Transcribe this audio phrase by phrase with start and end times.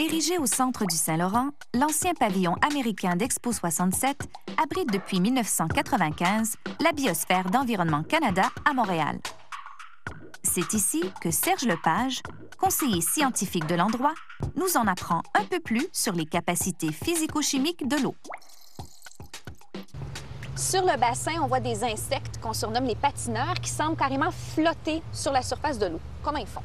[0.00, 4.16] Érigé au centre du Saint-Laurent, l'ancien pavillon américain d'Expo 67
[4.56, 9.18] abrite depuis 1995 la biosphère d'Environnement Canada à Montréal.
[10.42, 12.22] C'est ici que Serge Lepage,
[12.58, 14.14] conseiller scientifique de l'endroit,
[14.56, 18.14] nous en apprend un peu plus sur les capacités physico-chimiques de l'eau.
[20.56, 25.02] Sur le bassin, on voit des insectes qu'on surnomme les patineurs qui semblent carrément flotter
[25.12, 26.00] sur la surface de l'eau.
[26.22, 26.62] Comment ils font?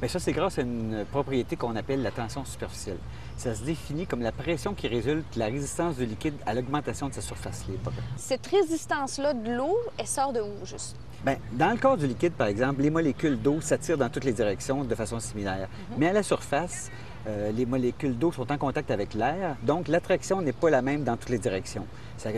[0.00, 2.98] Bien, ça, c'est grâce à une propriété qu'on appelle la tension superficielle.
[3.36, 7.08] Ça se définit comme la pression qui résulte de la résistance du liquide à l'augmentation
[7.08, 7.92] de sa surface libre.
[8.16, 10.96] Cette résistance-là de l'eau, elle sort de où, juste?
[11.24, 14.32] Bien, dans le corps du liquide, par exemple, les molécules d'eau s'attirent dans toutes les
[14.32, 15.68] directions de façon similaire.
[15.96, 16.92] Mais à la surface,
[17.26, 21.04] euh, les molécules d'eau sont en contact avec l'air, donc l'attraction n'est pas la même
[21.04, 21.86] dans toutes les directions.
[22.16, 22.30] Ça,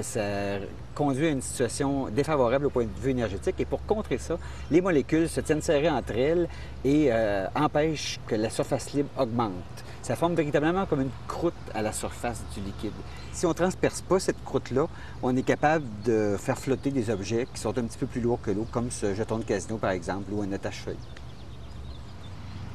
[0.95, 3.55] conduit à une situation défavorable au point de vue énergétique.
[3.59, 4.37] Et pour contrer ça,
[4.70, 6.48] les molécules se tiennent serrées entre elles
[6.84, 9.55] et euh, empêchent que la surface libre augmente.
[10.03, 12.92] Ça forme véritablement comme une croûte à la surface du liquide.
[13.33, 14.87] Si on ne transperce pas cette croûte-là,
[15.22, 18.41] on est capable de faire flotter des objets qui sont un petit peu plus lourds
[18.42, 20.97] que l'eau, comme ce jeton de casino, par exemple, ou un attache-feuille.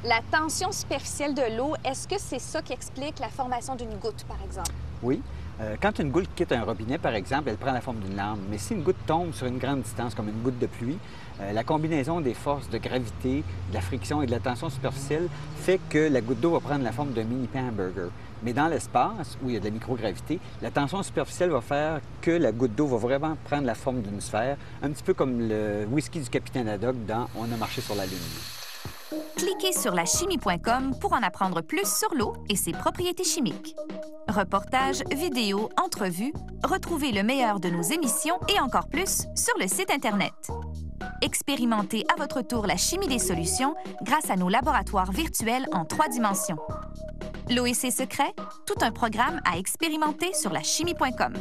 [0.08, 4.24] La tension superficielle de l'eau, est-ce que c'est ça qui explique la formation d'une goutte,
[4.28, 4.70] par exemple?
[5.02, 5.20] Oui.
[5.60, 8.40] Euh, quand une goutte quitte un robinet, par exemple, elle prend la forme d'une larme.
[8.52, 11.00] Mais si une goutte tombe sur une grande distance, comme une goutte de pluie,
[11.42, 15.28] euh, la combinaison des forces de gravité, de la friction et de la tension superficielle
[15.58, 18.12] fait que la goutte d'eau va prendre la forme d'un mini pain hamburger.
[18.44, 22.00] Mais dans l'espace, où il y a de la microgravité, la tension superficielle va faire
[22.22, 25.40] que la goutte d'eau va vraiment prendre la forme d'une sphère, un petit peu comme
[25.50, 28.65] le whisky du capitaine Haddock dans On a marché sur la Lune.
[29.36, 33.76] Cliquez sur lachimie.com pour en apprendre plus sur l'eau et ses propriétés chimiques.
[34.28, 39.92] Reportages, vidéos, entrevues, retrouvez le meilleur de nos émissions et encore plus sur le site
[39.92, 40.34] Internet.
[41.22, 46.08] Expérimentez à votre tour la chimie des solutions grâce à nos laboratoires virtuels en trois
[46.08, 46.58] dimensions.
[47.52, 48.34] L'eau et ses secrets,
[48.66, 51.34] tout un programme à expérimenter sur lachimie.com.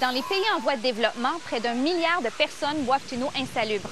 [0.00, 3.30] Dans les pays en voie de développement, près d'un milliard de personnes boivent une eau
[3.36, 3.90] insalubre.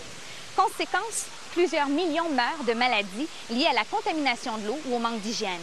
[0.56, 5.20] Conséquence, plusieurs millions meurent de maladies liées à la contamination de l'eau ou au manque
[5.20, 5.60] d'hygiène.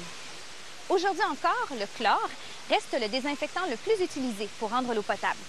[0.88, 2.30] Aujourd'hui encore, le chlore
[2.70, 5.40] reste le désinfectant le plus utilisé pour rendre l'eau potable.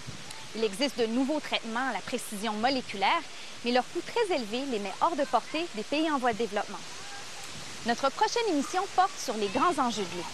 [0.56, 3.20] Il existe de nouveaux traitements à la précision moléculaire,
[3.64, 6.38] mais leur coût très élevé les met hors de portée des pays en voie de
[6.38, 6.78] développement.
[7.84, 10.26] Notre prochaine émission porte sur les grands enjeux de l'eau.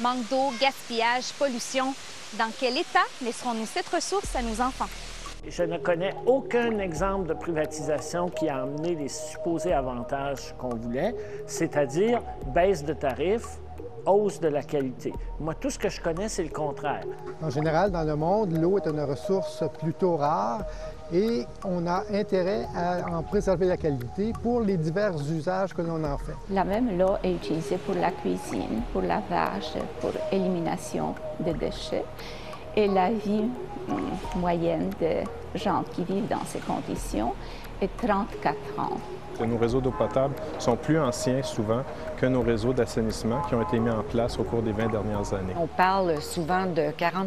[0.00, 1.94] Manque d'eau, gaspillage, pollution.
[2.34, 4.90] Dans quel état laisserons-nous cette ressource à nos enfants?
[5.48, 11.14] Je ne connais aucun exemple de privatisation qui a amené les supposés avantages qu'on voulait,
[11.46, 12.22] c'est-à-dire
[12.54, 13.58] baisse de tarifs,
[14.06, 15.12] hausse de la qualité.
[15.40, 17.04] Moi, tout ce que je connais, c'est le contraire.
[17.42, 20.64] En général, dans le monde, l'eau est une ressource plutôt rare
[21.12, 26.02] et on a intérêt à en préserver la qualité pour les divers usages que l'on
[26.04, 26.34] en fait.
[26.50, 32.04] La même eau est utilisée pour la cuisine, pour lavage, pour élimination des déchets.
[32.76, 33.44] Et la vie
[33.88, 34.00] hum,
[34.36, 35.24] moyenne des
[35.54, 37.34] gens qui vivent dans ces conditions
[37.80, 38.98] est 34 ans.
[39.40, 41.82] Nos réseaux d'eau potable sont plus anciens souvent
[42.16, 45.34] que nos réseaux d'assainissement qui ont été mis en place au cours des 20 dernières
[45.34, 45.54] années.
[45.58, 47.26] On parle souvent de 40%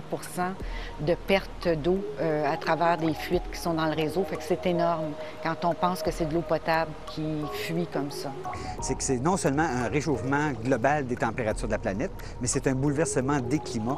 [1.01, 4.23] de perte d'eau euh, à travers des fuites qui sont dans le réseau.
[4.23, 5.11] Fait que c'est énorme
[5.43, 8.31] quand on pense que c'est de l'eau potable qui fuit comme ça.
[8.81, 12.67] C'est que c'est non seulement un réchauffement global des températures de la planète, mais c'est
[12.67, 13.97] un bouleversement des climats.